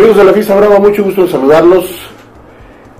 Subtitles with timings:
[0.00, 1.84] Amigos de la Fiesta Brava, mucho gusto en saludarlos.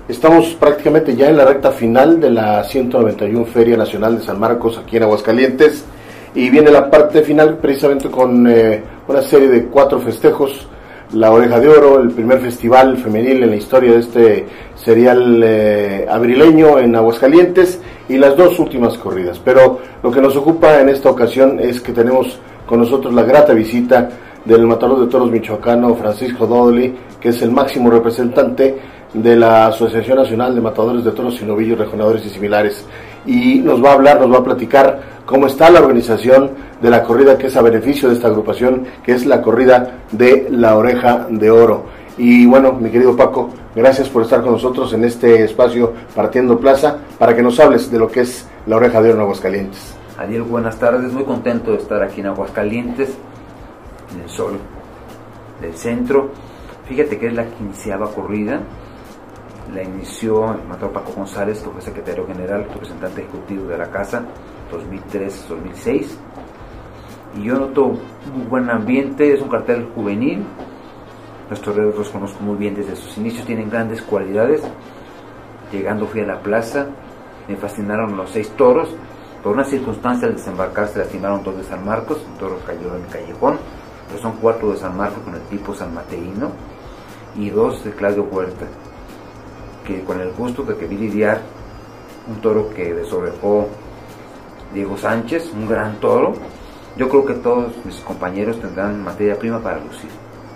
[0.07, 4.77] Estamos prácticamente ya en la recta final de la 191 Feria Nacional de San Marcos
[4.77, 5.83] aquí en Aguascalientes
[6.35, 10.69] y viene la parte final precisamente con eh, una serie de cuatro festejos.
[11.15, 16.07] La Oreja de Oro, el primer festival femenil en la historia de este serial eh,
[16.07, 17.81] abrileño en Aguascalientes
[18.11, 19.41] y las dos últimas corridas.
[19.43, 23.55] Pero lo que nos ocupa en esta ocasión es que tenemos con nosotros la grata
[23.55, 24.11] visita
[24.45, 28.79] del matador de toros michoacano Francisco Dodley, que es el máximo representante
[29.13, 32.85] de la Asociación Nacional de Matadores de Toros y Novillos Regionadores y similares.
[33.27, 37.03] Y nos va a hablar, nos va a platicar cómo está la organización de la
[37.03, 41.27] corrida que es a beneficio de esta agrupación, que es la corrida de la oreja
[41.29, 41.85] de oro.
[42.17, 46.99] Y bueno, mi querido Paco, gracias por estar con nosotros en este espacio Partiendo Plaza
[47.19, 49.95] para que nos hables de lo que es la oreja de oro en Aguascalientes.
[50.19, 53.17] Adiel, buenas tardes, muy contento de estar aquí en Aguascalientes
[54.15, 54.59] en el sol
[55.61, 56.31] del centro.
[56.87, 58.61] Fíjate que es la quinceava corrida.
[59.73, 64.25] La inició el matador Paco González, que fue secretario general, representante ejecutivo de la casa,
[64.73, 66.07] 2003-2006.
[67.37, 70.45] Y yo noto un buen ambiente, es un cartel juvenil.
[71.49, 74.63] Los toreros los conozco muy bien desde sus inicios, tienen grandes cualidades.
[75.71, 76.89] Llegando fui a la plaza,
[77.47, 78.89] me fascinaron los seis toros.
[79.45, 83.05] Por una circunstancia al desembarcar se lastimaron dos de San Marcos, un toro cayó en
[83.05, 83.59] el callejón
[84.11, 86.51] pero son cuatro de San Marcos con el tipo San Mateíno
[87.37, 88.67] y dos de Claudio Huerta,
[89.87, 91.41] que con el gusto de que vi lidiar
[92.29, 93.69] un toro que desobrejó
[94.75, 96.35] Diego Sánchez, un gran toro,
[96.97, 100.11] yo creo que todos mis compañeros tendrán materia prima para lucir.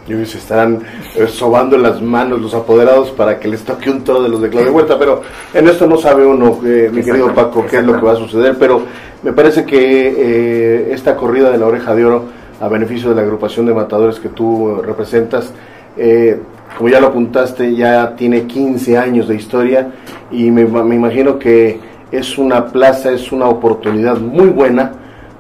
[0.07, 0.83] Y se estarán
[1.17, 4.51] eh, sobando las manos los apoderados para que les toque un toro de los de
[4.51, 5.23] Claudio Huerta, pero
[5.55, 8.17] en esto no sabe uno, eh, mi querido Paco, qué es lo que va a
[8.17, 8.83] suceder, pero
[9.23, 12.25] me parece que eh, esta corrida de la oreja de oro
[12.61, 15.53] a beneficio de la agrupación de matadores que tú representas.
[15.97, 16.41] Eh,
[16.77, 19.93] como ya lo apuntaste, ya tiene 15 años de historia
[20.31, 21.79] y me, imagino que
[22.11, 24.93] es una plaza, es una oportunidad muy buena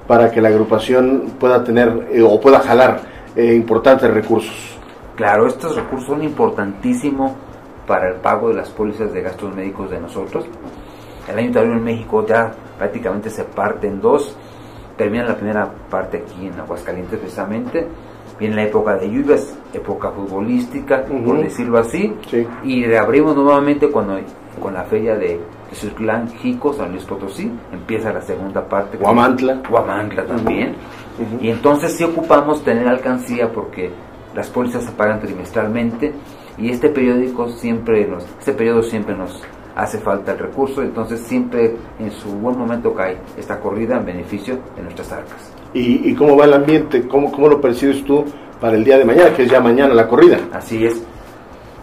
[0.06, 3.00] para que la agrupación pueda tener eh, o pueda jalar
[3.34, 4.54] eh, importantes recursos.
[5.16, 7.32] Claro, estos recursos son importantísimos
[7.86, 10.44] para el pago de las pólizas de gastos médicos de nosotros.
[11.28, 14.36] El año en México ya prácticamente se parte en dos
[14.96, 17.86] termina la primera parte aquí en Aguascalientes precisamente,
[18.38, 22.14] viene la época de lluvias, época futbolística, por decirlo así,
[22.64, 24.18] y reabrimos nuevamente cuando
[24.60, 25.40] con la feria de
[25.72, 28.96] Circulán Jico, San Luis Potosí, empieza la segunda parte.
[28.96, 29.60] Guamantla.
[29.68, 30.76] Guamantla también.
[31.40, 33.90] Y entonces sí ocupamos tener alcancía porque
[34.34, 36.12] las pólizas se pagan trimestralmente.
[36.56, 39.42] Y este periódico siempre nos, este periodo siempre nos
[39.76, 44.58] hace falta el recurso, entonces siempre en su buen momento cae esta corrida en beneficio
[44.76, 45.52] de nuestras arcas.
[45.72, 47.08] ¿Y, cómo va el ambiente?
[47.08, 48.24] ¿Cómo, ¿Cómo lo percibes tú
[48.60, 50.38] para el día de mañana, que es ya mañana la corrida?
[50.52, 51.02] Así es.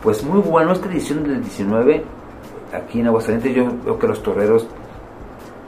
[0.01, 2.03] Pues muy bueno, esta edición del 19,
[2.73, 4.65] aquí en Aguascalientes, yo veo que los toreros,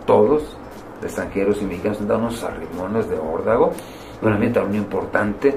[0.06, 0.58] todos,
[1.04, 3.74] extranjeros y mexicanos, han dado unos arrimones de órdago,
[4.22, 5.56] un ambiente muy importante.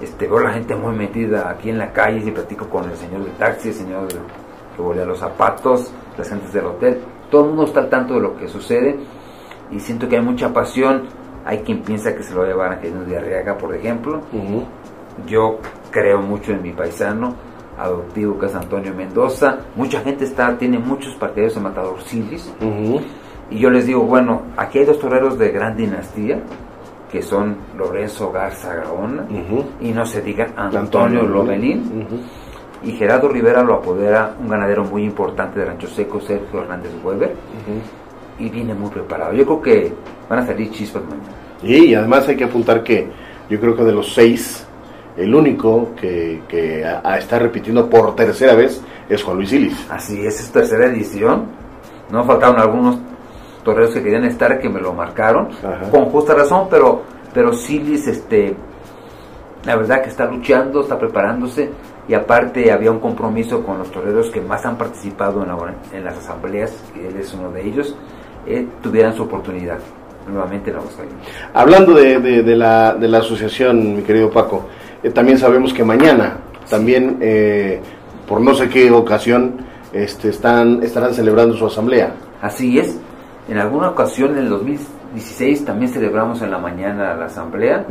[0.00, 3.24] Este, veo la gente muy metida aquí en la calle, y platico con el señor
[3.24, 4.08] del taxi, el señor
[4.74, 8.20] que volea los zapatos, las gentes del hotel, todo el mundo está al tanto de
[8.20, 8.96] lo que sucede
[9.70, 11.02] y siento que hay mucha pasión.
[11.44, 14.20] Hay quien piensa que se lo va a llevar a Angelino de Arriaga, por ejemplo.
[15.26, 15.58] Yo
[15.90, 17.34] creo mucho en mi paisano
[17.78, 19.58] adoptivo que es Antonio Mendoza.
[19.76, 22.52] Mucha gente está, tiene muchos partidarios de Matador Silis.
[23.50, 26.40] Y yo les digo, bueno, aquí hay dos toreros de gran dinastía,
[27.10, 29.26] que son Lorenzo Garza Gaona,
[29.80, 31.22] y no se diga Antonio, Antonio
[32.84, 37.34] y Gerardo Rivera lo apodera un ganadero muy importante de Rancho Seco, Sergio Hernández Weber,
[38.38, 39.32] y viene muy preparado.
[39.32, 39.92] Yo creo que
[40.28, 41.28] van a salir chispas mañana.
[41.62, 43.08] Y además hay que apuntar que
[43.48, 44.66] yo creo que de los seis,
[45.16, 49.86] el único que, que a, está repitiendo por tercera vez es Juan Luis Silis.
[49.90, 51.46] Así es, es tercera edición.
[52.10, 52.98] No faltaron algunos
[53.62, 55.48] toreros que querían estar que me lo marcaron,
[55.90, 57.02] con justa razón, pero,
[57.32, 58.54] pero Silis, este,
[59.64, 61.70] la verdad que está luchando, está preparándose
[62.08, 65.44] y aparte había un compromiso con los toreros que más han participado
[65.92, 67.96] en, las asambleas, y él es uno de ellos,
[68.46, 69.78] eh, tuvieran su oportunidad
[70.28, 71.28] nuevamente en Aguascalientes.
[71.54, 74.66] Hablando de, de, la, de la asociación, mi querido Paco,
[75.02, 76.38] eh, también sabemos que mañana,
[76.68, 77.80] también eh,
[78.28, 82.14] por no sé qué ocasión, este, están, estarán celebrando su asamblea.
[82.42, 82.98] Así es,
[83.48, 84.52] en alguna ocasión en el
[85.14, 87.86] 2016 también celebramos en la mañana la asamblea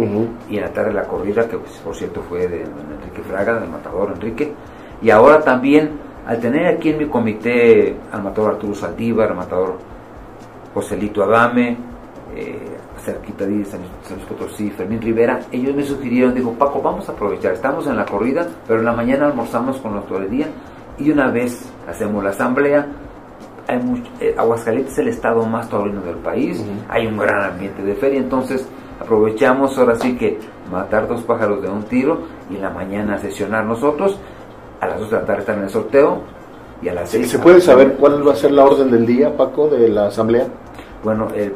[0.49, 3.69] y en la tarde la corrida, que pues, por cierto fue de Enrique Fraga, del
[3.69, 4.53] matador Enrique.
[5.01, 5.91] Y ahora también,
[6.27, 9.77] al tener aquí en mi comité al matador Arturo Saldívar, al matador
[10.73, 11.77] Joselito Adame,
[12.35, 17.07] eh, cerquita de San, San Luis Potosí, Fermín Rivera, ellos me sugirieron, dijo, Paco, vamos
[17.07, 20.47] a aprovechar, estamos en la corrida, pero en la mañana almorzamos con la torería
[20.97, 22.85] y una vez hacemos la asamblea,
[23.73, 27.83] hay mucho, eh, Aguascalientes es el estado más taurino del país, hay un gran ambiente
[27.83, 28.67] de feria, entonces
[28.99, 30.39] aprovechamos ahora sí que
[30.71, 34.19] matar dos pájaros de un tiro y en la mañana sesionar nosotros,
[34.79, 36.21] a las 2 de la tarde estar en el sorteo
[36.81, 39.35] y a las 6 ¿Se puede saber cuál va a ser la orden del día,
[39.35, 40.47] Paco, de la asamblea?
[41.03, 41.53] Bueno, eh,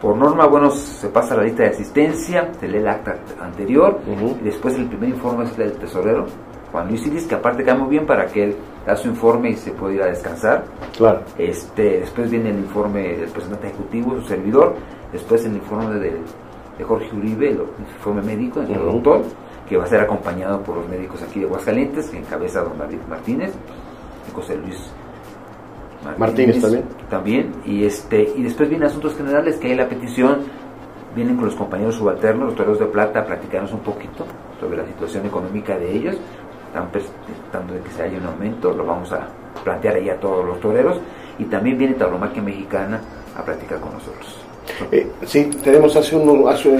[0.00, 4.44] por norma, bueno, se pasa la lista de asistencia, se lee el acta anterior, y
[4.44, 6.26] después el primer informe es el del tesorero,
[6.72, 8.56] Juan Luis Iris, que aparte cae muy bien para que él
[8.86, 10.64] da su informe y se pueda ir a descansar.
[10.96, 11.20] Claro.
[11.36, 14.74] Este, después viene el informe del presidente ejecutivo, su servidor,
[15.12, 16.16] después el informe de,
[16.78, 17.60] de Jorge Uribe, el
[17.96, 19.22] informe médico, el doctor,
[19.68, 22.98] que va a ser acompañado por los médicos aquí de Aguascalientes, que encabeza don David
[23.08, 23.52] Martínez,
[24.28, 24.90] y José Luis
[26.16, 26.84] Martínez también.
[27.10, 30.38] también, y este y después vienen asuntos generales, que hay la petición,
[31.14, 34.24] vienen con los compañeros subalternos, los toreros de plata, a platicarnos un poquito
[34.58, 36.16] sobre la situación económica de ellos,
[36.70, 36.88] están
[37.50, 39.26] tratando de que se haya un aumento, lo vamos a
[39.64, 40.98] plantear ahí a todos los toreros,
[41.38, 43.00] y también viene Tauromaquia Mexicana
[43.36, 44.36] a platicar con nosotros.
[44.92, 46.70] Eh, sí, tenemos hace, un, hace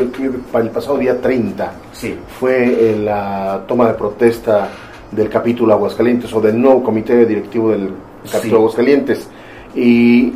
[0.52, 4.68] para el pasado día 30, Sí, fue eh, la toma de protesta
[5.10, 7.92] del capítulo Aguascalientes o del nuevo comité directivo del
[8.30, 8.54] capítulo Sí.
[8.54, 9.28] Aguascalientes.
[9.74, 10.32] Y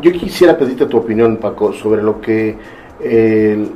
[0.00, 2.56] yo quisiera pedirte tu opinión, Paco, sobre lo que
[3.00, 3.66] eh,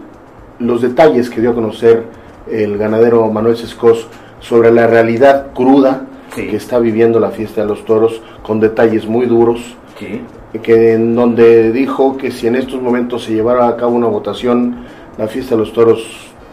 [0.59, 2.05] los detalles que dio a conocer
[2.51, 4.07] el ganadero Manuel Sescos
[4.41, 6.03] sobre la realidad cruda
[6.35, 6.47] Sí.
[6.47, 10.21] que está viviendo la fiesta de los toros, con detalles muy duros, sí,
[10.63, 14.85] que en donde dijo que si en estos momentos se llevara a cabo una votación,
[15.17, 16.07] la fiesta de los toros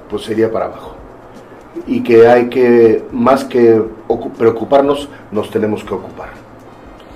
[0.10, 0.96] pues sería para abajo.
[1.88, 6.30] Y que hay que, más que ocu- preocuparnos, nos tenemos que ocupar.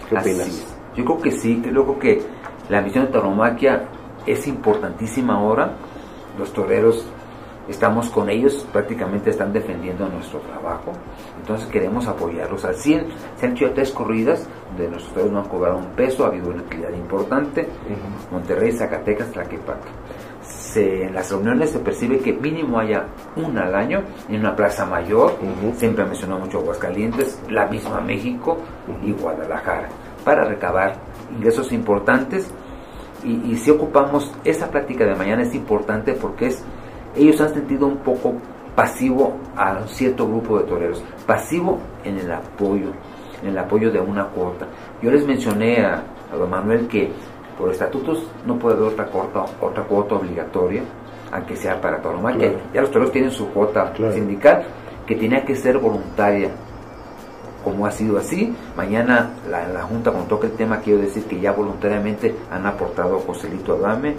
[0.09, 0.65] ¿Qué opinas?
[0.97, 2.21] Yo creo que sí, creo que
[2.69, 3.83] la misión de tauromaquia
[4.25, 5.71] es importantísima ahora.
[6.37, 7.05] Los toreros
[7.69, 10.91] estamos con ellos, prácticamente están defendiendo nuestro trabajo.
[11.39, 13.07] Entonces queremos apoyarlos al 100.
[13.37, 16.49] Se han hecho tres corridas donde nuestros toreros no han cobrado un peso, ha habido
[16.49, 17.67] una utilidad importante.
[18.31, 19.89] Monterrey, Zacatecas, Tlaquepaque.
[20.41, 23.05] Se, en las reuniones se percibe que mínimo haya
[23.35, 25.35] una al año en una plaza mayor.
[25.75, 28.57] Siempre mencionó mucho Aguascalientes, la misma México
[29.03, 29.89] y Guadalajara,
[30.23, 30.95] para recabar
[31.35, 32.51] ingresos importantes.
[33.23, 36.63] Y, y si ocupamos esa práctica de mañana es importante porque es
[37.15, 38.33] ellos han sentido un poco
[38.75, 42.91] pasivo a un cierto grupo de toreros, pasivo en el apoyo,
[43.41, 44.67] en el apoyo de una cuota.
[45.01, 47.11] Yo les mencioné a, a don Manuel que
[47.57, 50.81] por estatutos no puede haber otra cuota, otra cuota obligatoria,
[51.31, 52.49] aunque sea para tauromaquia.
[52.51, 52.63] Claro.
[52.73, 54.13] Ya los toreros tienen su cuota Claro.
[54.13, 54.63] sindical,
[55.05, 56.49] que tenía que ser voluntaria,
[57.63, 58.55] como ha sido así.
[58.77, 63.19] Mañana la, la Junta, cuando toque el tema, quiero decir que ya voluntariamente han aportado
[63.19, 64.15] Joselito Adame,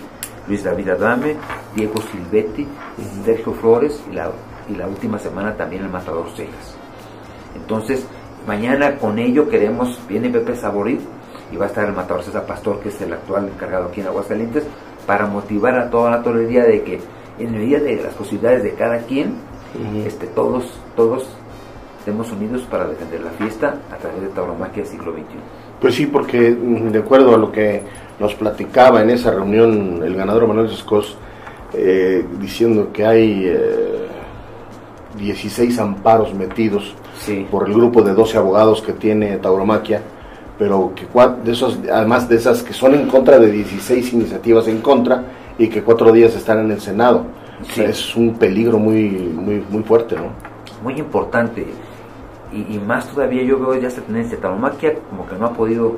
[0.49, 1.37] Luis David Adame,
[1.75, 2.67] Diego Silvetti,
[3.25, 4.31] Sergio Flores y la,
[4.69, 6.77] y la última semana también el Matador Cejas.
[7.55, 8.07] Entonces,
[8.47, 11.01] mañana con ello queremos, viene Pepe Saborit
[11.53, 14.07] y va a estar el Matador César Pastor, que es el actual encargado aquí en
[14.07, 14.65] Aguascalientes,
[15.07, 17.01] para motivar a toda la torería de que
[17.39, 19.35] en medida de las posibilidades de cada quien,
[20.05, 21.29] este, todos, todos
[22.01, 25.23] estemos unidos para defender la fiesta a través de tauromaquia del siglo XXI.
[25.81, 27.83] Pues sí, porque mm, de acuerdo a lo que
[28.19, 31.17] nos platicaba en esa reunión el ganador Manuel Sescos,
[31.75, 34.07] eh, diciendo que hay eh,
[35.19, 40.01] 16 amparos metidos Sí, por el grupo de 12 abogados que tiene Tauromaquia,
[40.59, 41.07] pero que
[41.45, 45.25] de esos, además de esas que son en contra de 16 iniciativas en contra
[45.59, 47.27] y que cuatro días están en el Senado.
[47.61, 47.91] O sea, Sí.
[47.91, 50.51] es un peligro muy, muy, muy fuerte, ¿no?
[50.83, 51.67] muy importante.
[52.53, 54.41] Y, y más todavía yo veo ya esta tendencia.
[54.41, 55.97] Tauromaquia como que no ha podido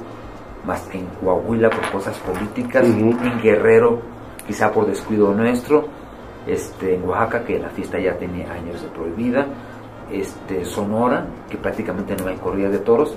[0.65, 4.01] más que en Coahuila por cosas políticas, en Guerrero
[4.47, 5.85] quizá por descuido nuestro,
[6.47, 9.47] este, en Oaxaca que la fiesta ya tiene años de prohibida,
[10.11, 13.17] este, Sonora que prácticamente no hay corrida de toros,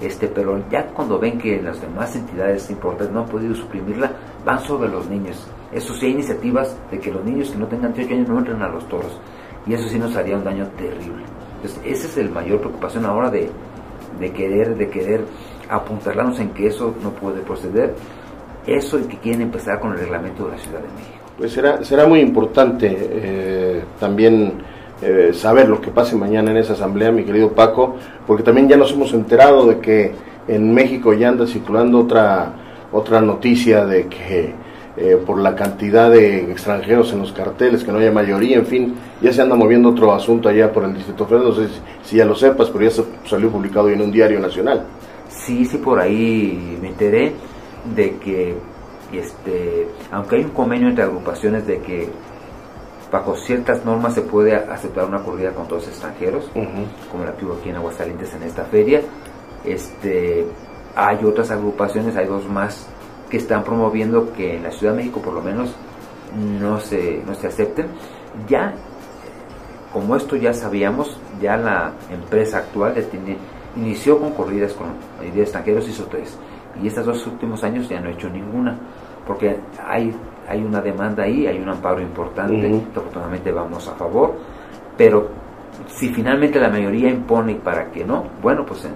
[0.00, 4.10] este, pero ya cuando ven que las demás entidades importantes no han podido suprimirla,
[4.44, 5.46] van sobre los niños.
[5.72, 8.62] Eso sí hay iniciativas de que los niños que no tengan 18 años no entren
[8.62, 9.20] a los toros.
[9.66, 11.22] Y eso sí nos haría un daño terrible.
[11.62, 13.50] Entonces, esa es el mayor preocupación ahora de,
[14.18, 15.24] de querer, de querer
[15.68, 17.94] apuntalarnos en que eso no puede proceder.
[18.66, 21.18] Eso y que quieren empezar con el reglamento de la Ciudad de México.
[21.38, 24.54] Pues será, será muy importante eh, también
[25.02, 28.76] eh, saber lo que pase mañana en esa asamblea, mi querido Paco, porque también ya
[28.76, 30.12] nos hemos enterado de que
[30.46, 32.52] en México ya anda circulando otra,
[32.92, 34.52] otra noticia de que
[34.96, 38.94] eh, por la cantidad de extranjeros en los carteles, que no haya mayoría, en fin,
[39.20, 42.16] ya se anda moviendo otro asunto allá por el Distrito Federal, no sé si, si
[42.16, 44.84] ya lo sepas, pero ya se- salió publicado en un diario nacional.
[45.28, 47.32] Sí, sí, por ahí me enteré
[47.94, 48.54] de que
[49.12, 52.08] este, aunque hay un convenio entre agrupaciones de que
[53.10, 56.48] bajo ciertas normas se puede aceptar una corrida con todos extranjeros,
[57.10, 59.00] como la que hubo aquí en Aguascalientes en esta feria.
[59.64, 60.46] Este,
[60.94, 62.86] hay otras agrupaciones, hay dos más
[63.30, 65.74] que están promoviendo que en la Ciudad de México por lo menos
[66.60, 67.86] no se, no se acepten.
[68.48, 68.74] Ya,
[69.92, 73.38] como esto ya sabíamos, ya la empresa actual tiene,
[73.76, 74.88] inició con corridas con
[75.20, 76.36] de extranjeros, hizo tres.
[76.82, 78.76] Y estos dos últimos años ya no ha hecho ninguna,
[79.26, 79.56] porque
[79.86, 80.14] hay,
[80.48, 84.34] hay una demanda ahí, hay un amparo importante, afortunadamente vamos a favor,
[84.96, 85.28] pero
[85.88, 88.86] si finalmente la mayoría impone para que no, bueno, pues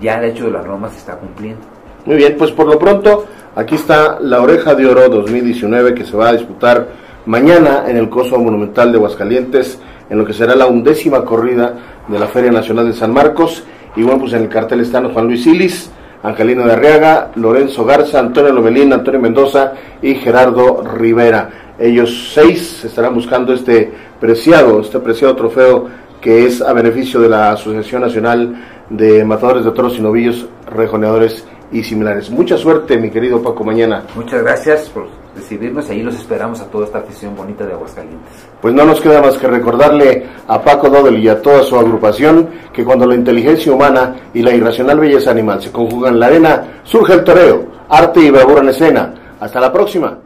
[0.00, 1.62] ya el hecho de las normas se está cumpliendo.
[2.06, 6.16] Muy bien, pues por lo pronto aquí está la Oreja de Oro 2019 que se
[6.16, 6.88] va a disputar
[7.26, 9.78] mañana en el Coso Monumental de Aguascalientes,
[10.10, 11.74] en lo que será la undécima corrida
[12.08, 13.64] de la Feria Nacional de San Marcos.
[13.96, 15.90] Y bueno, pues en el cartel están Juan Luis Silis,
[16.22, 21.74] Angelino de Arriaga, Lorenzo Garza, Antonio Lomelín, Antonio Mendoza y Gerardo Rivera.
[21.78, 25.88] Ellos seis estarán buscando este preciado, este preciado trofeo
[26.20, 28.54] que es a beneficio de la Asociación Nacional
[28.88, 32.30] de Matadores de Toros y Novillos, Rejoneadores y similares.
[32.30, 34.04] Mucha suerte, mi querido Paco, mañana.
[34.14, 38.46] Muchas gracias por recibirnos y ahí los esperamos a toda esta afición bonita de Aguascalientes.
[38.60, 42.48] Pues no nos queda más que recordarle a Paco Dodel y a toda su agrupación
[42.72, 46.80] que cuando la inteligencia humana y la irracional belleza animal se conjugan en la arena,
[46.84, 49.14] surge el toreo, arte y bravura en escena.
[49.40, 50.23] Hasta la próxima.